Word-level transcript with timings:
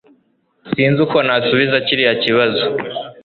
Sinzi 0.71 0.99
uko 1.05 1.17
nasubiza 1.27 1.75
kiriya 1.85 2.13
kibazo 2.23 2.65